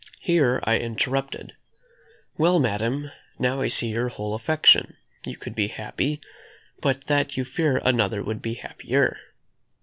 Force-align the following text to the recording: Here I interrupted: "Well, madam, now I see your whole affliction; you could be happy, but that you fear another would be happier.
Here 0.21 0.59
I 0.63 0.79
interrupted: 0.79 1.53
"Well, 2.35 2.57
madam, 2.57 3.11
now 3.37 3.61
I 3.61 3.67
see 3.67 3.89
your 3.89 4.09
whole 4.09 4.33
affliction; 4.33 4.97
you 5.27 5.37
could 5.37 5.53
be 5.53 5.67
happy, 5.67 6.19
but 6.79 7.01
that 7.05 7.37
you 7.37 7.45
fear 7.45 7.77
another 7.85 8.23
would 8.23 8.41
be 8.41 8.55
happier. 8.55 9.19